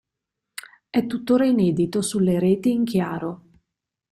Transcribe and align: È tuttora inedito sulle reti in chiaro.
È 0.89 1.05
tuttora 1.05 1.45
inedito 1.45 2.01
sulle 2.01 2.39
reti 2.39 2.71
in 2.71 2.85
chiaro. 2.85 3.41